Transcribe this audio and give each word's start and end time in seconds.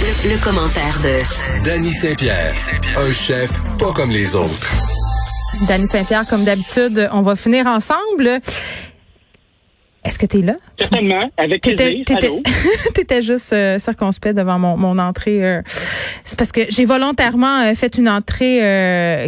Le, 0.00 0.30
le 0.30 0.44
commentaire 0.44 0.98
de 1.02 1.64
Danny 1.64 1.90
Saint-Pierre, 1.90 2.54
un 2.96 3.12
chef 3.12 3.50
pas 3.78 3.92
comme 3.92 4.10
les 4.10 4.34
autres. 4.34 4.72
Danny 5.68 5.86
Saint-Pierre, 5.86 6.26
comme 6.28 6.44
d'habitude, 6.44 7.08
on 7.12 7.22
va 7.22 7.36
finir 7.36 7.66
ensemble. 7.66 8.40
Est-ce 10.04 10.18
que 10.18 10.26
tu 10.26 10.38
es 10.38 10.42
là? 10.42 10.54
Certainement, 10.78 11.30
avec 11.36 11.62
plaisir. 11.62 12.04
T'étais 12.94 13.22
juste 13.22 13.52
euh, 13.52 13.78
circonspect 13.78 14.34
devant 14.36 14.58
mon, 14.58 14.76
mon 14.76 14.98
entrée. 14.98 15.44
euh. 15.44 15.62
c'est 16.24 16.36
parce 16.36 16.50
que 16.50 16.62
j'ai 16.70 16.84
volontairement 16.84 17.60
euh, 17.62 17.74
fait 17.74 17.96
une 17.96 18.08
entrée 18.08 18.58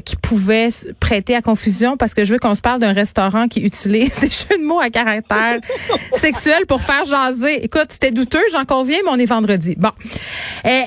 qui 0.05 0.16
pouvait 0.16 0.68
prêter 0.98 1.37
à 1.37 1.42
confusion 1.42 1.96
parce 1.96 2.12
que 2.15 2.24
je 2.24 2.32
veux 2.32 2.38
qu'on 2.41 2.55
se 2.56 2.60
parle 2.60 2.80
d'un 2.80 2.92
restaurant 2.92 3.46
qui 3.46 3.60
utilise 3.60 4.18
des 4.20 4.29
jeux 4.30 4.59
de 4.60 4.65
mots 4.66 4.80
à 4.80 4.91
caractère 4.91 5.59
sexuel 6.15 6.66
pour 6.66 6.82
faire 6.82 7.04
jaser. 7.04 7.65
Écoute, 7.65 7.87
c'était 7.91 8.10
douteux, 8.10 8.43
j'en 8.52 8.65
conviens, 8.65 8.98
mais 9.04 9.10
on 9.12 9.18
est 9.18 9.27
vendredi. 9.27 9.74
Bon. 9.79 9.91
Euh, 10.66 10.80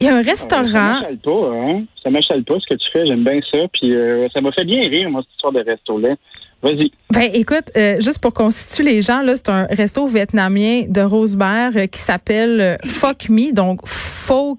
Il 0.00 0.06
y 0.06 0.10
a 0.10 0.16
un 0.16 0.22
Ça 0.22 0.30
restaurant. 0.32 0.64
m'achale 1.00 1.18
pas, 1.18 1.50
hein? 1.54 1.84
Ça 2.02 2.10
m'achale 2.10 2.44
pas 2.44 2.54
ce 2.60 2.74
que 2.74 2.78
tu 2.78 2.90
fais, 2.92 3.06
j'aime 3.06 3.24
bien 3.24 3.40
ça. 3.50 3.58
Puis 3.72 3.94
euh, 3.94 4.28
ça 4.34 4.40
m'a 4.42 4.52
fait 4.52 4.64
bien 4.64 4.80
rire, 4.80 5.08
moi, 5.08 5.22
cette 5.22 5.32
histoire 5.32 5.52
de 5.52 5.60
resto-là. 5.60 6.14
Vas-y. 6.62 6.92
Ben 7.10 7.28
écoute, 7.34 7.72
euh, 7.76 8.00
juste 8.00 8.20
pour 8.20 8.32
qu'on 8.32 8.52
situe 8.52 8.84
les 8.84 9.02
gens, 9.02 9.20
là, 9.22 9.36
c'est 9.36 9.48
un 9.48 9.64
resto 9.64 10.06
vietnamien 10.06 10.84
de 10.88 11.00
Rosemère 11.00 11.72
euh, 11.76 11.86
qui 11.86 11.98
s'appelle 11.98 12.60
euh, 12.60 12.76
Phoc 12.84 13.28
Me, 13.28 13.52
donc 13.52 13.80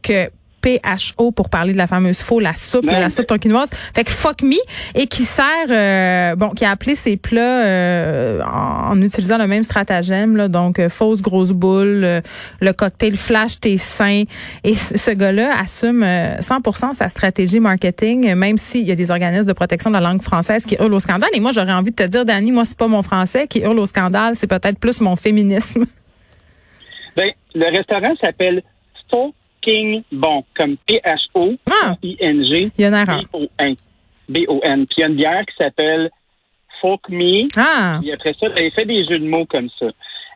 euh, 0.09 0.27
PHO 0.63 1.31
pour 1.31 1.49
parler 1.49 1.73
de 1.73 1.77
la 1.77 1.87
fameuse 1.87 2.19
faux, 2.19 2.39
la 2.39 2.55
soupe, 2.55 2.85
la 2.85 3.09
soupe 3.09 3.27
tonkinoise. 3.27 3.69
Fait 3.93 4.03
que 4.03 4.11
Phoc 4.11 4.41
Me 4.41 4.55
et 4.95 5.07
qui 5.07 5.23
sert, 5.23 5.45
euh, 5.69 6.35
bon, 6.35 6.49
qui 6.49 6.65
a 6.65 6.71
appelé 6.71 6.95
ses 6.95 7.17
plats 7.17 7.65
euh, 7.65 8.41
en, 8.41 8.91
en 8.91 9.01
utilisant 9.01 9.37
le 9.37 9.47
même 9.47 9.63
stratagème, 9.63 10.37
là, 10.37 10.47
donc 10.47 10.79
euh, 10.79 10.89
fausse 10.89 11.21
grosse 11.21 11.51
boule, 11.51 12.03
euh, 12.03 12.21
le 12.61 12.71
cocktail 12.73 13.17
flash 13.17 13.59
tes 13.59 13.77
seins. 13.77 14.23
Et 14.63 14.73
ce 14.75 15.11
gars-là 15.11 15.51
assume 15.59 16.03
euh, 16.03 16.37
100% 16.37 16.93
sa 16.93 17.09
stratégie 17.09 17.59
marketing, 17.59 18.33
même 18.35 18.57
s'il 18.57 18.87
y 18.87 18.91
a 18.91 18.95
des 18.95 19.11
organismes 19.11 19.47
de 19.47 19.53
protection 19.53 19.89
de 19.89 19.95
la 19.95 20.01
langue 20.01 20.21
française 20.21 20.65
qui 20.65 20.75
hurlent 20.75 20.93
au 20.93 20.99
scandale. 20.99 21.29
Et 21.33 21.39
moi, 21.39 21.51
j'aurais 21.51 21.73
envie 21.73 21.91
de 21.91 21.95
te 21.95 22.03
dire, 22.03 22.25
Dani, 22.25 22.51
moi, 22.51 22.65
c'est 22.65 22.77
pas 22.77 22.87
mon 22.87 23.03
français 23.03 23.47
qui 23.47 23.59
hurle 23.59 23.79
au 23.79 23.85
scandale, 23.85 24.35
c'est 24.35 24.47
peut-être 24.47 24.79
plus 24.79 25.01
mon 25.01 25.15
féminisme. 25.15 25.85
Ben, 27.15 27.31
le 27.53 27.77
restaurant 27.77 28.15
s'appelle 28.21 28.63
Bon, 30.11 30.43
comme 30.55 30.75
Ah! 30.89 31.95
P-H-O-I-N-G. 32.01 32.71
Il 32.77 32.81
y 32.81 32.85
a 32.85 32.87
une 32.89 32.93
erreur. 32.93 33.21
B-O-N. 33.33 33.75
B-O-N. 34.29 34.85
Puis 34.85 34.95
il 34.97 35.01
y 35.01 35.03
a 35.03 35.07
une 35.07 35.15
bière 35.15 35.45
qui 35.45 35.55
s'appelle 35.57 36.09
Fuck 36.81 37.09
Me. 37.09 37.47
Ah! 37.57 37.99
Puis 38.01 38.11
après 38.11 38.33
ça, 38.39 38.47
il 38.57 38.71
fait 38.71 38.85
des 38.85 39.05
jeux 39.05 39.19
de 39.19 39.27
mots 39.27 39.45
comme 39.45 39.69
ça. 39.79 39.87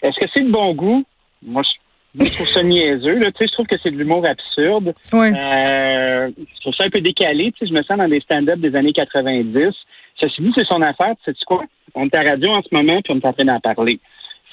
Est-ce 0.02 0.20
que 0.20 0.28
c'est 0.34 0.44
de 0.44 0.52
bon 0.52 0.74
goût? 0.74 1.04
Moi, 1.44 1.62
je, 1.64 1.70
moi, 2.18 2.26
je 2.30 2.34
trouve 2.36 2.48
ça 2.48 2.64
niaiseux. 2.64 3.20
Là. 3.20 3.32
Tu 3.32 3.40
sais, 3.40 3.48
je 3.48 3.54
trouve 3.54 3.68
que 3.68 3.76
c'est 3.82 3.92
de 3.92 3.98
l'humour 3.98 4.24
absurde. 4.28 4.94
Oui. 5.14 5.28
Euh, 5.28 6.30
je 6.38 6.62
trouve 6.62 6.74
ça 6.76 6.86
un 6.86 6.90
peu 6.90 7.02
décalé. 7.02 7.52
Tu 7.52 7.60
sais, 7.60 7.68
je 7.68 7.74
me 7.74 7.84
sens 7.84 7.98
dans 7.98 8.08
des 8.08 8.22
stand-up 8.22 8.60
des 8.60 8.76
années 8.76 8.94
90. 8.94 9.74
Ceci 10.22 10.42
dit, 10.42 10.52
c'est 10.56 10.66
son 10.68 10.82
affaire. 10.82 11.14
Tu 11.24 11.32
sais 11.32 11.38
quoi? 11.46 11.64
On 11.96 12.06
est 12.06 12.16
à 12.16 12.24
la 12.24 12.32
radio 12.32 12.52
en 12.52 12.62
ce 12.62 12.70
moment, 12.72 13.02
puis 13.04 13.14
on 13.14 13.20
est 13.20 13.26
en 13.28 13.34
train 13.34 13.46
d'en 13.46 13.60
parler. 13.60 14.00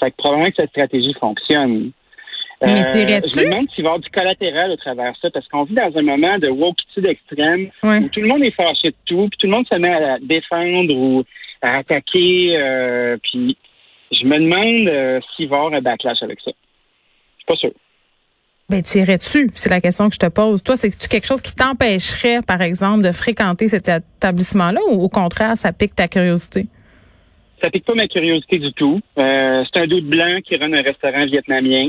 Fait 0.00 0.10
que 0.10 0.16
probablement 0.16 0.48
que 0.50 0.56
cette 0.58 0.70
stratégie 0.70 1.14
fonctionne. 1.20 1.90
Mais 2.62 2.80
Euh, 2.80 2.84
t'irais-tu? 2.84 3.30
Je 3.30 3.40
me 3.40 3.44
demande 3.50 3.66
s'il 3.74 3.84
va 3.84 3.88
y 3.88 3.92
avoir 3.92 4.00
du 4.00 4.10
collatéral 4.10 4.70
au 4.70 4.76
travers 4.76 5.12
de 5.12 5.16
ça, 5.20 5.30
parce 5.30 5.46
qu'on 5.48 5.64
vit 5.64 5.74
dans 5.74 5.92
un 5.94 6.02
moment 6.02 6.38
de 6.38 6.48
wokitude 6.48 7.06
extrême 7.06 7.70
où 7.82 8.08
tout 8.08 8.20
le 8.20 8.28
monde 8.28 8.44
est 8.44 8.54
fâché 8.54 8.88
de 8.88 8.96
tout, 9.06 9.28
puis 9.28 9.38
tout 9.38 9.46
le 9.46 9.52
monde 9.52 9.66
se 9.70 9.78
met 9.78 9.92
à 9.92 10.18
défendre 10.20 10.94
ou 10.94 11.24
à 11.62 11.78
attaquer. 11.78 12.56
euh, 12.56 13.16
puis 13.22 13.56
je 14.12 14.24
me 14.26 14.38
demande 14.38 14.88
euh, 14.88 15.20
s'il 15.34 15.48
va 15.48 15.56
y 15.56 15.58
avoir 15.58 15.74
un 15.74 15.80
backlash 15.80 16.22
avec 16.22 16.38
ça. 16.40 16.52
Je 16.52 17.38
suis 17.38 17.46
pas 17.46 17.56
sûr. 17.56 17.72
Ben, 18.70 18.82
tu 18.82 18.98
irais-tu? 18.98 19.48
C'est 19.56 19.68
la 19.68 19.80
question 19.80 20.08
que 20.08 20.14
je 20.14 20.20
te 20.20 20.28
pose. 20.30 20.62
Toi, 20.62 20.76
c'est-tu 20.76 21.06
quelque 21.08 21.26
chose 21.26 21.42
qui 21.42 21.54
t'empêcherait, 21.54 22.40
par 22.46 22.62
exemple, 22.62 23.02
de 23.02 23.12
fréquenter 23.12 23.68
cet 23.68 23.88
établissement-là 23.88 24.80
ou 24.90 25.02
au 25.02 25.08
contraire, 25.10 25.56
ça 25.56 25.72
pique 25.72 25.94
ta 25.94 26.08
curiosité? 26.08 26.66
Ça 27.62 27.70
pique 27.70 27.84
pas 27.84 27.94
ma 27.94 28.08
curiosité 28.08 28.58
du 28.58 28.72
tout. 28.72 29.00
Euh, 29.18 29.64
c'est 29.70 29.80
un 29.82 29.86
doute 29.86 30.06
blanc 30.06 30.38
qui 30.46 30.56
run 30.56 30.72
un 30.72 30.82
restaurant 30.82 31.26
vietnamien. 31.26 31.88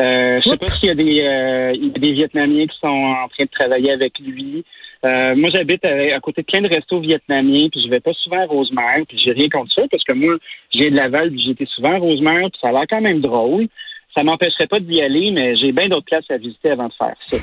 Euh, 0.00 0.40
je 0.44 0.50
sais 0.50 0.56
pas 0.56 0.68
s'il 0.68 0.88
y 0.88 0.90
a 0.90 0.94
des 0.94 1.20
euh, 1.20 1.72
il 1.74 1.86
y 1.86 1.90
a 1.90 1.98
des 1.98 2.12
Vietnamiens 2.12 2.66
qui 2.66 2.76
sont 2.80 2.88
en 2.88 3.28
train 3.28 3.44
de 3.44 3.50
travailler 3.50 3.92
avec 3.92 4.18
lui. 4.18 4.64
Euh, 5.06 5.36
moi, 5.36 5.50
j'habite 5.52 5.84
à, 5.84 6.16
à 6.16 6.20
côté 6.20 6.40
de 6.40 6.46
plein 6.46 6.62
de 6.62 6.68
restos 6.68 6.98
vietnamiens, 6.98 7.68
puis 7.70 7.82
je 7.82 7.88
vais 7.90 8.00
pas 8.00 8.14
souvent 8.14 8.40
à 8.40 8.46
Rosemère, 8.46 9.02
puis 9.06 9.18
j'ai 9.18 9.32
rien 9.32 9.48
contre 9.50 9.72
ça, 9.74 9.82
parce 9.90 10.02
que 10.02 10.14
moi, 10.14 10.34
j'ai 10.72 10.90
de 10.90 10.96
Laval, 10.96 11.30
puis 11.30 11.44
j'étais 11.44 11.66
souvent 11.66 11.92
à 11.92 11.98
Rosemère, 11.98 12.50
puis 12.50 12.58
ça 12.60 12.68
a 12.68 12.72
l'air 12.72 12.84
quand 12.90 13.02
même 13.02 13.20
drôle. 13.20 13.68
Ça 14.16 14.22
m'empêcherait 14.22 14.66
pas 14.66 14.80
d'y 14.80 15.02
aller, 15.02 15.30
mais 15.30 15.56
j'ai 15.56 15.72
bien 15.72 15.88
d'autres 15.88 16.06
places 16.06 16.30
à 16.30 16.38
visiter 16.38 16.70
avant 16.70 16.88
de 16.88 16.94
faire 16.94 17.14
ça. 17.28 17.36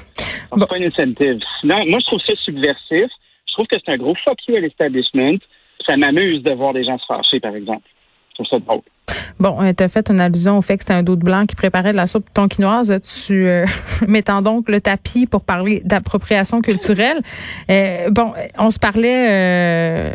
Bon. 0.51 0.57
C'est 0.59 0.69
pas 0.69 0.77
une 0.77 0.85
incentive. 0.85 1.39
Sinon, 1.59 1.77
moi, 1.85 1.99
je 1.99 2.05
trouve 2.05 2.21
ça 2.25 2.33
subversif. 2.43 3.11
Je 3.47 3.53
trouve 3.53 3.67
que 3.67 3.77
c'est 3.83 3.91
un 3.91 3.97
gros 3.97 4.15
fuck 4.15 4.39
you 4.47 4.55
à 4.55 4.59
l'establishment. 4.59 5.37
Ça 5.87 5.97
m'amuse 5.97 6.41
de 6.43 6.51
voir 6.51 6.73
des 6.73 6.83
gens 6.83 6.97
se 6.97 7.05
fâcher, 7.05 7.39
par 7.39 7.55
exemple. 7.55 7.87
Je 8.29 8.35
trouve 8.35 8.47
ça 8.47 8.59
drôle. 8.59 8.81
Bon, 9.41 9.57
tu 9.73 9.83
as 9.83 9.87
fait 9.87 10.07
une 10.11 10.19
allusion 10.19 10.59
au 10.59 10.61
fait 10.61 10.77
que 10.77 10.83
c'était 10.83 10.93
un 10.93 11.01
doute 11.01 11.21
blanc 11.21 11.47
qui 11.47 11.55
préparait 11.55 11.93
de 11.93 11.95
la 11.95 12.05
soupe 12.05 12.31
tonkinoise. 12.31 12.93
Tu 13.25 13.47
euh, 13.47 13.65
m'étends 14.07 14.43
donc 14.43 14.69
le 14.69 14.79
tapis 14.79 15.25
pour 15.25 15.41
parler 15.41 15.81
d'appropriation 15.83 16.61
culturelle. 16.61 17.17
Euh, 17.71 18.11
bon, 18.11 18.33
on 18.59 18.69
se 18.69 18.77
parlait 18.77 19.29
euh, 19.31 20.13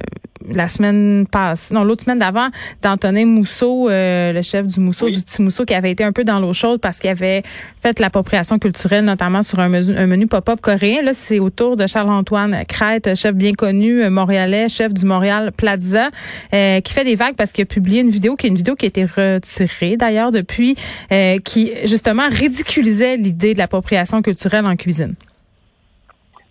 la 0.52 0.68
semaine 0.68 1.26
passée, 1.30 1.74
non, 1.74 1.84
l'autre 1.84 2.04
semaine 2.04 2.18
d'avant, 2.18 2.48
d'Antonin 2.82 3.26
Mousseau, 3.26 3.88
euh, 3.88 4.32
le 4.32 4.42
chef 4.42 4.66
du 4.66 4.80
Mousseau, 4.80 5.06
Oui. 5.06 5.12
du 5.12 5.22
petit 5.22 5.42
Mousseau, 5.42 5.64
qui 5.64 5.74
avait 5.74 5.90
été 5.90 6.04
un 6.04 6.12
peu 6.12 6.24
dans 6.24 6.38
l'eau 6.38 6.52
chaude 6.52 6.80
parce 6.80 6.98
qu'il 6.98 7.10
avait 7.10 7.42
fait 7.82 7.98
l'appropriation 8.00 8.58
culturelle, 8.58 9.04
notamment 9.04 9.42
sur 9.42 9.60
un 9.60 9.68
menu, 9.68 9.96
un 9.96 10.06
menu 10.06 10.26
pop-up 10.26 10.60
coréen. 10.60 11.02
Là, 11.02 11.12
c'est 11.14 11.38
au 11.38 11.50
tour 11.50 11.76
de 11.76 11.86
Charles-Antoine 11.86 12.64
Crête, 12.68 13.14
chef 13.14 13.34
bien 13.34 13.52
connu, 13.52 14.02
euh, 14.02 14.10
montréalais, 14.10 14.68
chef 14.68 14.92
du 14.92 15.04
Montréal 15.04 15.52
Plaza, 15.56 16.10
euh, 16.54 16.80
qui 16.80 16.92
fait 16.92 17.04
des 17.04 17.16
vagues 17.16 17.36
parce 17.36 17.52
qu'il 17.52 17.62
a 17.62 17.66
publié 17.66 18.00
une 18.00 18.10
vidéo, 18.10 18.36
qui 18.36 18.46
est 18.46 18.50
une 18.50 18.56
vidéo 18.56 18.74
qui 18.74 18.86
a 18.86 18.88
été 18.88 19.04
retirée 19.04 19.96
d'ailleurs 19.96 20.32
depuis, 20.32 20.76
euh, 21.12 21.38
qui 21.38 21.72
justement 21.84 22.28
ridiculisait 22.30 23.16
l'idée 23.16 23.54
de 23.54 23.58
l'appropriation 23.58 24.22
culturelle 24.22 24.66
en 24.66 24.76
cuisine. 24.76 25.14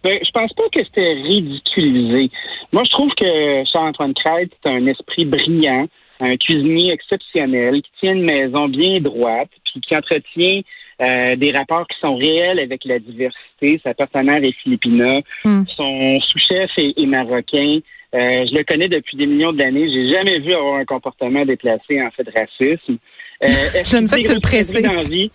Ben, 0.05 0.19
je 0.23 0.29
pense 0.29 0.53
pas 0.53 0.69
que 0.71 0.83
c'était 0.83 1.13
ridiculisé. 1.13 2.29
Moi, 2.71 2.83
je 2.85 2.91
trouve 2.91 3.11
que 3.15 3.65
Charles-Antoine 3.65 4.13
Crête, 4.13 4.51
c'est 4.61 4.69
un 4.69 4.85
esprit 4.85 5.25
brillant, 5.25 5.87
un 6.19 6.35
cuisinier 6.35 6.91
exceptionnel, 6.93 7.81
qui 7.81 7.89
tient 7.99 8.13
une 8.13 8.25
maison 8.25 8.67
bien 8.67 8.99
droite, 9.01 9.49
puis 9.63 9.81
qui 9.81 9.97
entretient 9.97 10.61
euh, 11.01 11.35
des 11.35 11.51
rapports 11.51 11.87
qui 11.87 11.99
sont 11.99 12.17
réels 12.17 12.59
avec 12.59 12.85
la 12.85 12.99
diversité. 12.99 13.81
Sa 13.83 13.95
partenaire 13.95 14.43
est 14.43 14.53
philippina, 14.61 15.21
Hmm. 15.43 15.63
son 15.75 16.19
sous-chef 16.19 16.69
est, 16.77 16.93
est 17.01 17.07
marocain. 17.07 17.79
Euh, 18.13 18.45
je 18.47 18.55
le 18.55 18.63
connais 18.63 18.87
depuis 18.87 19.17
des 19.17 19.25
millions 19.25 19.53
d'années. 19.53 19.91
J'ai 19.91 20.07
jamais 20.13 20.37
vu 20.37 20.53
avoir 20.53 20.75
un 20.75 20.85
comportement 20.85 21.43
déplacé 21.45 21.99
en 21.99 22.11
fait 22.11 22.23
de 22.23 22.31
racisme. 22.31 22.97
Euh, 23.43 23.47
J'aime 23.83 24.05
ça 24.05 24.19
que 24.19 24.27
tu 24.27 24.35
le 24.35 24.39
précises. 24.39 25.31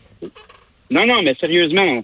Non, 0.91 1.06
non, 1.06 1.23
mais 1.23 1.34
sérieusement, 1.40 2.02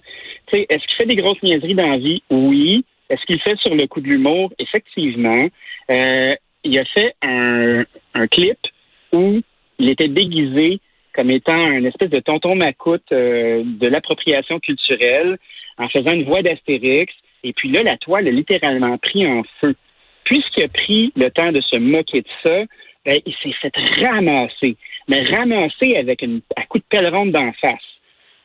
sais, 0.51 0.65
est-ce 0.69 0.85
qu'il 0.85 0.95
fait 0.97 1.05
des 1.05 1.15
grosses 1.15 1.41
niaiseries 1.41 1.75
dans 1.75 1.87
la 1.87 1.97
vie? 1.97 2.21
Oui. 2.29 2.85
Est-ce 3.09 3.25
qu'il 3.25 3.39
fait 3.41 3.57
sur 3.59 3.75
le 3.75 3.87
coup 3.87 4.01
de 4.01 4.07
l'humour? 4.07 4.51
Effectivement. 4.59 5.47
Euh, 5.91 6.35
il 6.63 6.79
a 6.79 6.85
fait 6.85 7.15
un, 7.21 7.79
un 8.13 8.27
clip 8.27 8.57
où 9.13 9.39
il 9.79 9.89
était 9.89 10.07
déguisé 10.07 10.79
comme 11.13 11.31
étant 11.31 11.59
un 11.59 11.83
espèce 11.83 12.09
de 12.09 12.19
tonton 12.19 12.55
macoute 12.55 13.11
euh, 13.11 13.63
de 13.65 13.87
l'appropriation 13.87 14.59
culturelle 14.59 15.37
en 15.77 15.89
faisant 15.89 16.13
une 16.13 16.25
voix 16.25 16.41
d'Astérix. 16.41 17.13
Et 17.43 17.53
puis 17.53 17.71
là, 17.71 17.81
la 17.83 17.97
toile 17.97 18.27
a 18.27 18.31
littéralement 18.31 18.97
pris 18.97 19.25
en 19.25 19.43
feu. 19.59 19.75
Puisqu'il 20.25 20.63
a 20.63 20.67
pris 20.67 21.11
le 21.15 21.29
temps 21.31 21.51
de 21.51 21.61
se 21.61 21.77
moquer 21.77 22.21
de 22.21 22.27
ça, 22.43 22.63
ben, 23.05 23.19
il 23.25 23.33
s'est 23.41 23.55
fait 23.61 23.71
ramasser. 24.05 24.75
Mais 25.07 25.21
ramasser 25.21 25.95
avec 25.95 26.21
une, 26.21 26.41
à 26.55 26.63
coup 26.63 26.79
de 26.79 26.83
pelle 26.89 27.07
ronde 27.15 27.31
d'en 27.31 27.51
face. 27.53 27.96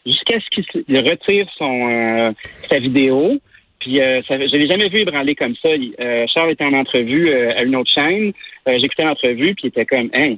Jusqu'à 0.04 0.38
ce 0.40 0.60
qu'il 0.60 0.98
retire 0.98 1.46
son, 1.56 1.88
euh, 1.88 2.30
sa 2.68 2.78
vidéo. 2.78 3.38
Puis 3.78 4.00
euh, 4.00 4.22
ça, 4.28 4.38
je 4.38 4.56
l'ai 4.56 4.68
jamais 4.68 4.88
vu 4.88 5.00
ébranler 5.00 5.34
comme 5.34 5.56
ça. 5.56 5.68
Euh, 5.68 6.26
Charles 6.32 6.52
était 6.52 6.64
en 6.64 6.72
entrevue 6.72 7.30
euh, 7.30 7.52
à 7.56 7.62
une 7.62 7.74
autre 7.76 7.90
chaîne. 7.92 8.32
Euh, 8.68 8.78
J'écoutais 8.78 9.04
l'entrevue, 9.04 9.54
puis 9.54 9.64
il 9.64 9.68
était 9.68 9.86
comme, 9.86 10.08
hein, 10.14 10.36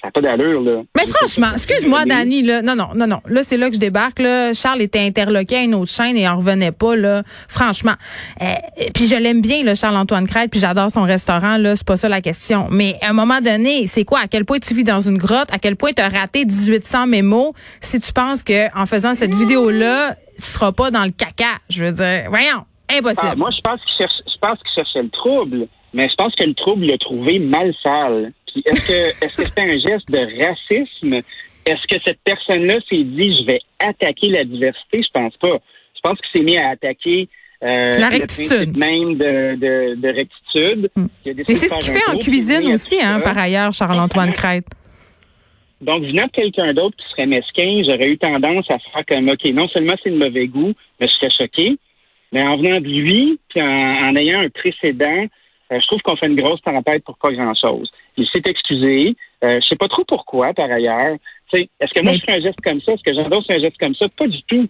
Ça 0.00 0.08
n'a 0.08 0.10
pas 0.12 0.20
d'allure, 0.20 0.60
là. 0.60 0.82
Mais 0.96 1.06
franchement, 1.06 1.48
excuse-moi, 1.52 2.04
Dani, 2.04 2.42
là. 2.42 2.62
Non, 2.62 2.76
non, 2.76 2.90
non, 2.94 3.06
non. 3.08 3.18
Là, 3.26 3.42
c'est 3.42 3.56
là 3.56 3.68
que 3.68 3.74
je 3.74 3.80
débarque, 3.80 4.20
là. 4.20 4.54
Charles 4.54 4.80
était 4.82 5.00
interloqué 5.00 5.56
à 5.56 5.62
une 5.62 5.74
autre 5.74 5.90
chaîne 5.90 6.16
et 6.16 6.28
en 6.28 6.36
revenait 6.36 6.70
pas, 6.70 6.94
là. 6.94 7.22
Franchement. 7.48 7.94
Euh, 8.40 8.54
puis 8.94 9.08
je 9.08 9.16
l'aime 9.16 9.40
bien, 9.40 9.64
là, 9.64 9.74
Charles-Antoine 9.74 10.28
Crête, 10.28 10.50
puis 10.52 10.60
j'adore 10.60 10.90
son 10.90 11.02
restaurant, 11.02 11.56
là. 11.56 11.74
C'est 11.74 11.86
pas 11.86 11.96
ça 11.96 12.08
la 12.08 12.20
question. 12.20 12.68
Mais 12.70 12.96
à 13.02 13.10
un 13.10 13.12
moment 13.12 13.40
donné, 13.40 13.88
c'est 13.88 14.04
quoi? 14.04 14.20
À 14.20 14.28
quel 14.28 14.44
point 14.44 14.58
tu 14.60 14.72
vis 14.72 14.84
dans 14.84 15.00
une 15.00 15.18
grotte? 15.18 15.52
À 15.52 15.58
quel 15.58 15.74
point 15.74 15.90
tu 15.92 16.00
as 16.00 16.08
raté 16.08 16.44
1800 16.44 17.08
mémos? 17.08 17.52
Si 17.80 17.98
tu 17.98 18.12
penses 18.12 18.44
que 18.44 18.72
en 18.78 18.86
faisant 18.86 19.14
cette 19.14 19.34
vidéo-là, 19.34 20.14
tu 20.36 20.42
seras 20.42 20.70
pas 20.70 20.92
dans 20.92 21.04
le 21.04 21.10
caca? 21.10 21.58
Je 21.68 21.84
veux 21.84 21.92
dire, 21.92 22.26
voyons. 22.28 22.64
Impossible. 22.90 23.32
Ah, 23.32 23.36
moi, 23.36 23.50
je 23.50 23.60
pense 23.60 23.80
qu'il 23.80 23.98
cherche, 23.98 24.14
je 24.26 24.38
pense 24.40 24.58
qu'il 24.60 24.72
cherchait 24.74 25.02
le 25.02 25.10
trouble, 25.10 25.66
mais 25.92 26.08
je 26.08 26.14
pense 26.14 26.34
que 26.34 26.44
le 26.44 26.54
trouble 26.54 26.86
l'a 26.86 26.96
trouvé 26.98 27.38
mal 27.38 27.74
sale. 27.82 28.32
Puis 28.62 28.72
est-ce 28.72 28.88
que 28.88 29.24
est-ce 29.24 29.36
que 29.36 29.42
c'est 29.42 29.60
un 29.60 29.78
geste 29.78 30.10
de 30.10 30.18
racisme? 30.42 31.14
Est-ce 31.66 31.86
que 31.86 32.02
cette 32.04 32.20
personne-là 32.24 32.76
s'est 32.88 33.04
dit 33.04 33.36
je 33.40 33.44
vais 33.46 33.60
attaquer 33.78 34.28
la 34.30 34.44
diversité? 34.44 35.02
Je 35.02 35.08
pense 35.12 35.36
pas. 35.36 35.58
Je 35.94 36.00
pense 36.02 36.18
qu'il 36.20 36.40
s'est 36.40 36.44
mis 36.44 36.56
à 36.56 36.70
attaquer 36.70 37.28
euh, 37.62 37.98
La 37.98 38.08
le 38.10 38.18
rectitude. 38.20 38.48
principe 38.48 38.76
même 38.76 39.14
de, 39.16 39.54
de, 39.56 39.94
de 39.96 40.08
rectitude. 40.08 40.90
Décidé 41.24 41.52
Et 41.52 41.54
c'est 41.54 41.68
ce 41.68 41.78
qu'il 41.78 41.92
fait 41.92 42.10
en 42.10 42.16
cuisine 42.18 42.72
aussi, 42.72 42.96
hein, 43.02 43.20
par 43.20 43.36
ailleurs, 43.36 43.72
Charles-Antoine 43.72 44.32
Crête. 44.32 44.66
Donc, 45.80 46.02
venant 46.02 46.24
de 46.26 46.30
quelqu'un 46.30 46.72
d'autre 46.72 46.96
qui 46.96 47.08
serait 47.10 47.26
mesquin, 47.26 47.82
j'aurais 47.84 48.08
eu 48.08 48.18
tendance 48.18 48.68
à 48.70 48.78
faire 48.78 49.04
comme, 49.06 49.28
OK, 49.28 49.44
non 49.52 49.68
seulement 49.68 49.94
c'est 50.02 50.10
de 50.10 50.16
mauvais 50.16 50.46
goût, 50.46 50.72
mais 51.00 51.06
je 51.06 51.12
serais 51.12 51.30
choqué, 51.30 51.76
mais 52.32 52.42
en 52.42 52.56
venant 52.56 52.80
de 52.80 52.88
lui, 52.88 53.38
puis 53.48 53.62
en, 53.62 53.66
en 53.66 54.16
ayant 54.16 54.40
un 54.40 54.48
précédent, 54.48 55.26
je 55.70 55.86
trouve 55.86 56.00
qu'on 56.02 56.16
fait 56.16 56.26
une 56.26 56.36
grosse 56.36 56.62
tempête 56.62 57.04
pour 57.04 57.16
pas 57.18 57.30
grand-chose. 57.32 57.90
Il 58.16 58.26
s'est 58.26 58.42
excusé. 58.46 59.14
Euh, 59.44 59.60
je 59.62 59.68
sais 59.68 59.76
pas 59.76 59.88
trop 59.88 60.04
pourquoi, 60.04 60.52
par 60.54 60.70
ailleurs. 60.70 61.16
Est-ce 61.52 61.94
que 61.94 62.02
moi, 62.02 62.12
je 62.14 62.20
ferais 62.20 62.38
un 62.38 62.42
geste 62.42 62.60
comme 62.62 62.80
ça? 62.80 62.92
Est-ce 62.92 63.02
que 63.02 63.14
j'endosse 63.14 63.46
un 63.50 63.58
geste 63.58 63.78
comme 63.78 63.94
ça? 63.94 64.06
Pas 64.08 64.26
du 64.26 64.42
tout. 64.44 64.66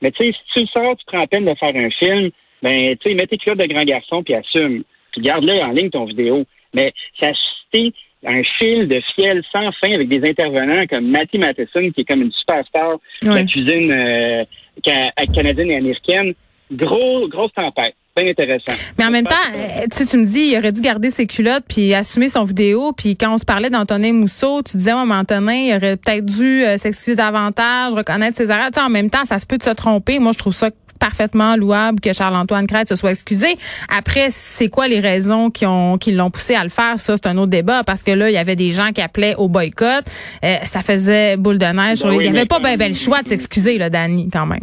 Mais 0.00 0.10
tu 0.10 0.24
sais, 0.24 0.32
si 0.32 0.52
tu 0.54 0.60
le 0.60 0.66
sors, 0.66 0.96
tu 0.96 1.04
prends 1.06 1.18
la 1.18 1.26
peine 1.26 1.44
de 1.44 1.54
faire 1.54 1.74
un 1.74 1.90
film, 1.90 2.30
ben, 2.62 2.96
tu 2.98 3.08
sais, 3.08 3.14
mets 3.14 3.26
tes 3.26 3.38
culottes 3.38 3.58
de 3.60 3.66
grand 3.72 3.84
garçon 3.84 4.22
puis 4.22 4.34
assume. 4.34 4.82
Puis 5.12 5.20
garde-le 5.20 5.60
en 5.60 5.72
ligne, 5.72 5.90
ton 5.90 6.04
vidéo. 6.04 6.44
Mais 6.74 6.92
ça 7.20 7.28
a 7.28 8.30
un 8.30 8.42
fil 8.58 8.88
de 8.88 9.00
fiel 9.14 9.42
sans 9.52 9.70
fin 9.72 9.92
avec 9.92 10.08
des 10.08 10.28
intervenants 10.28 10.86
comme 10.86 11.08
Matty 11.08 11.38
Matheson, 11.38 11.90
qui 11.90 12.02
est 12.02 12.04
comme 12.08 12.22
une 12.22 12.32
superstar 12.32 12.98
de 13.22 13.28
la 13.34 13.44
cuisine 13.44 13.90
euh, 13.92 14.44
ca- 14.84 15.12
canadienne 15.34 15.70
et 15.70 15.76
américaine. 15.76 16.34
Gros, 16.70 17.28
grosse 17.28 17.52
tempête. 17.52 17.94
Bien 18.14 18.28
intéressant. 18.28 18.72
Mais 18.98 19.06
en 19.06 19.10
même 19.10 19.26
temps, 19.26 19.34
euh, 19.54 19.86
tu 19.90 20.04
tu 20.04 20.18
me 20.18 20.26
dis, 20.26 20.50
il 20.52 20.58
aurait 20.58 20.72
dû 20.72 20.82
garder 20.82 21.10
ses 21.10 21.26
culottes 21.26 21.64
puis 21.66 21.94
assumer 21.94 22.28
son 22.28 22.44
vidéo. 22.44 22.92
Puis 22.92 23.16
quand 23.16 23.34
on 23.34 23.38
se 23.38 23.44
parlait 23.46 23.70
d'Antonin 23.70 24.12
Mousseau, 24.12 24.62
tu 24.62 24.76
disais, 24.76 24.92
mais 25.06 25.14
Antonin, 25.14 25.54
il 25.54 25.74
aurait 25.74 25.96
peut-être 25.96 26.26
dû 26.26 26.62
euh, 26.62 26.76
s'excuser 26.76 27.16
davantage, 27.16 27.94
reconnaître 27.94 28.36
ses 28.36 28.50
erreurs. 28.50 28.70
Tu 28.70 28.80
sais, 28.80 28.84
en 28.84 28.90
même 28.90 29.08
temps, 29.08 29.24
ça 29.24 29.38
se 29.38 29.46
peut 29.46 29.56
de 29.56 29.62
se 29.62 29.70
tromper. 29.70 30.18
Moi, 30.18 30.32
je 30.32 30.38
trouve 30.38 30.52
ça 30.52 30.68
parfaitement 30.98 31.56
louable 31.56 32.00
que 32.00 32.12
Charles-Antoine 32.12 32.66
Crête 32.66 32.86
se 32.86 32.96
soit 32.96 33.10
excusé. 33.10 33.56
Après, 33.88 34.28
c'est 34.30 34.68
quoi 34.68 34.86
les 34.86 35.00
raisons 35.00 35.50
qui 35.50 35.66
ont 35.66 35.98
qui 35.98 36.12
l'ont 36.12 36.30
poussé 36.30 36.54
à 36.54 36.62
le 36.62 36.70
faire? 36.70 37.00
Ça, 37.00 37.16
c'est 37.16 37.26
un 37.26 37.38
autre 37.38 37.50
débat 37.50 37.82
parce 37.82 38.02
que 38.02 38.12
là, 38.12 38.30
il 38.30 38.34
y 38.34 38.38
avait 38.38 38.56
des 38.56 38.72
gens 38.72 38.92
qui 38.92 39.00
appelaient 39.00 39.34
au 39.36 39.48
boycott. 39.48 40.04
Euh, 40.44 40.56
ça 40.64 40.82
faisait 40.82 41.36
boule 41.36 41.58
de 41.58 41.66
neige. 41.66 42.04
oui, 42.04 42.18
il 42.20 42.26
y 42.26 42.28
avait 42.28 42.46
pas 42.46 42.60
ben, 42.60 42.76
ben 42.76 42.88
le 42.90 42.96
choix 42.96 43.22
de 43.22 43.28
s'excuser, 43.28 43.78
là, 43.78 43.90
Danny, 43.90 44.28
quand 44.32 44.46
même. 44.46 44.62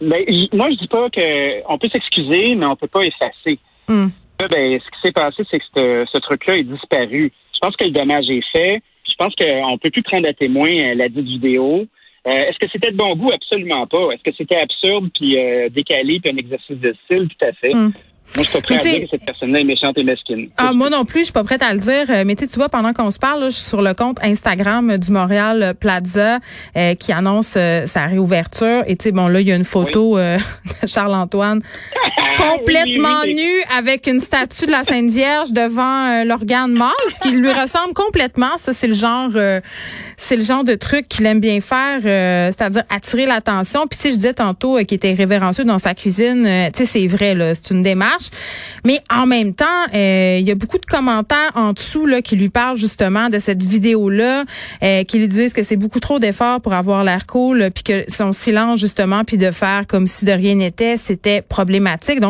Ben, 0.00 0.24
j- 0.28 0.48
moi, 0.52 0.68
je 0.70 0.76
dis 0.76 0.86
pas 0.88 1.08
que 1.10 1.62
on 1.72 1.78
peut 1.78 1.88
s'excuser, 1.92 2.54
mais 2.54 2.66
on 2.66 2.76
peut 2.76 2.86
pas 2.88 3.02
effacer. 3.02 3.58
Là, 4.40 4.46
ben, 4.48 4.78
ce 4.80 4.84
qui 4.90 5.00
s'est 5.02 5.12
passé, 5.12 5.42
c'est 5.50 5.58
que 5.58 5.64
ce, 6.12 6.18
truc-là 6.18 6.54
est 6.58 6.62
disparu. 6.62 7.32
Je 7.54 7.58
pense 7.60 7.74
que 7.76 7.84
le 7.84 7.90
dommage 7.90 8.28
est 8.30 8.44
fait. 8.52 8.80
Je 9.08 9.14
pense 9.18 9.34
qu'on 9.34 9.78
peut 9.78 9.90
plus 9.90 10.02
prendre 10.02 10.28
à 10.28 10.32
témoin 10.32 10.68
euh, 10.70 10.94
la 10.94 11.08
dite 11.08 11.24
vidéo. 11.26 11.86
Euh, 12.26 12.30
Est-ce 12.30 12.58
que 12.58 12.70
c'était 12.70 12.92
de 12.92 12.96
bon 12.96 13.16
goût? 13.16 13.30
Absolument 13.32 13.86
pas. 13.86 14.10
Est-ce 14.12 14.22
que 14.22 14.36
c'était 14.36 14.60
absurde 14.60 15.08
puis 15.14 15.36
euh, 15.38 15.68
décalé 15.70 16.20
puis 16.20 16.30
un 16.32 16.36
exercice 16.36 16.76
de 16.78 16.94
style? 17.04 17.26
Tout 17.28 17.46
à 17.46 17.52
fait. 17.54 17.74
Hum. 17.74 17.92
Moi, 18.34 18.44
je 18.44 18.50
suis 18.50 18.52
pas 18.52 18.60
prêt 18.60 18.76
à 18.76 18.78
dire 18.78 19.00
que 19.00 19.06
cette 19.10 19.24
personne-là 19.24 19.60
est 19.60 19.64
méchante 19.64 19.96
et 19.96 20.04
mesquine. 20.04 20.48
Ah, 20.58 20.72
moi 20.72 20.90
non 20.90 21.04
plus, 21.04 21.20
je 21.20 21.24
suis 21.24 21.32
pas 21.32 21.44
prête 21.44 21.62
à 21.62 21.72
le 21.72 21.80
dire. 21.80 22.04
Euh, 22.10 22.24
Mais 22.26 22.36
tu 22.36 22.44
sais, 22.44 22.50
tu 22.50 22.56
vois, 22.56 22.68
pendant 22.68 22.92
qu'on 22.92 23.10
se 23.10 23.18
parle, 23.18 23.40
là, 23.40 23.48
je 23.48 23.54
suis 23.54 23.64
sur 23.64 23.82
le 23.82 23.94
compte 23.94 24.18
Instagram 24.22 24.98
du 24.98 25.10
Montréal 25.10 25.74
Plaza 25.78 26.38
euh, 26.76 26.94
qui 26.94 27.12
annonce 27.12 27.54
euh, 27.56 27.86
sa 27.86 28.06
réouverture. 28.06 28.84
Et 28.86 28.96
tu 28.96 29.04
sais, 29.04 29.12
bon, 29.12 29.28
là, 29.28 29.40
il 29.40 29.48
y 29.48 29.52
a 29.52 29.56
une 29.56 29.64
photo 29.64 30.18
euh, 30.18 30.38
de 30.82 30.86
Charles-Antoine 30.86 31.62
complètement 32.38 33.20
Ah, 33.22 33.26
nu 33.26 33.50
avec 33.76 34.06
une 34.06 34.20
statue 34.20 34.66
de 34.66 34.70
la 34.70 34.84
Sainte 34.84 35.10
Vierge 35.10 35.52
devant 35.52 36.06
euh, 36.06 36.24
l'organe 36.24 36.72
mâle, 36.72 36.92
ce 37.14 37.20
qui 37.20 37.34
lui 37.34 37.52
ressemble 37.52 37.94
complètement. 37.94 38.56
Ça, 38.58 38.72
c'est 38.72 38.86
le 38.86 38.94
genre, 38.94 39.30
euh, 39.34 39.60
c'est 40.16 40.36
le 40.36 40.42
genre 40.42 40.64
de 40.64 40.74
truc 40.74 41.08
qu'il 41.08 41.26
aime 41.26 41.40
bien 41.40 41.60
faire, 41.60 42.00
euh, 42.04 42.46
c'est-à-dire 42.46 42.82
attirer 42.90 43.26
l'attention. 43.26 43.86
Puis 43.86 43.96
tu 43.98 44.02
sais, 44.02 44.10
je 44.10 44.16
disais 44.16 44.34
tantôt 44.34 44.78
euh, 44.78 44.84
qu'il 44.84 44.96
était 44.96 45.12
révérencieux 45.12 45.64
dans 45.64 45.78
sa 45.78 45.94
cuisine. 45.94 46.44
Euh, 46.46 46.70
tu 46.72 46.84
sais, 46.84 46.86
c'est 46.86 47.06
vrai, 47.06 47.34
là, 47.34 47.54
c'est 47.54 47.70
une 47.72 47.82
démarche. 47.82 48.30
Mais 48.84 49.00
en 49.10 49.26
même 49.26 49.54
temps, 49.54 49.64
euh, 49.94 50.38
il 50.40 50.46
y 50.46 50.50
a 50.50 50.54
beaucoup 50.54 50.78
de 50.78 50.86
commentaires 50.86 51.52
en 51.54 51.72
dessous 51.72 52.06
là 52.06 52.22
qui 52.22 52.36
lui 52.36 52.48
parlent 52.48 52.78
justement 52.78 53.28
de 53.28 53.38
cette 53.38 53.62
vidéo-là, 53.62 54.44
euh, 54.82 55.04
qui 55.04 55.18
lui 55.18 55.28
disent 55.28 55.52
que 55.52 55.62
c'est 55.62 55.76
beaucoup 55.76 56.00
trop 56.00 56.18
d'efforts 56.18 56.60
pour 56.60 56.74
avoir 56.74 57.04
l'air 57.04 57.26
cool, 57.26 57.70
puis 57.74 57.82
que 57.82 58.04
son 58.08 58.32
silence 58.32 58.80
justement, 58.80 59.24
puis 59.24 59.36
de 59.36 59.50
faire 59.50 59.86
comme 59.86 60.06
si 60.06 60.24
de 60.24 60.32
rien 60.32 60.54
n'était, 60.54 60.96
c'était 60.96 61.42
problématique. 61.42 62.20
Donc 62.20 62.27